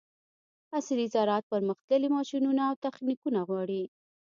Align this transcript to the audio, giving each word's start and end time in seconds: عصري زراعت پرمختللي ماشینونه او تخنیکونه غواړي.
عصري 0.77 1.05
زراعت 1.15 1.43
پرمختللي 1.51 2.07
ماشینونه 2.17 2.61
او 2.69 2.75
تخنیکونه 2.85 3.39
غواړي. 3.49 3.83